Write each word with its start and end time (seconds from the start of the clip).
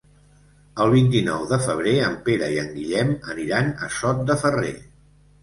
El 0.85 0.93
vint-i-nou 0.95 1.43
de 1.51 1.59
febrer 1.65 1.93
en 2.07 2.15
Pere 2.31 2.49
i 2.57 2.57
en 2.63 2.73
Guillem 2.79 3.13
aniran 3.35 3.71
a 3.75 3.93
Sot 4.01 4.27
de 4.33 4.41
Ferrer. 4.47 4.75